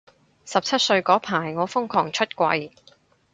[0.45, 2.71] 十七歲嗰排我瘋狂出櫃